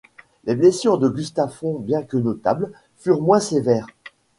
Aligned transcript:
Les 0.45 0.55
blessures 0.55 0.97
de 0.97 1.07
Gustafsson, 1.07 1.77
bien 1.77 2.01
que 2.01 2.17
notables, 2.17 2.71
furent 2.97 3.21
moins 3.21 3.39
sévères. 3.39 3.85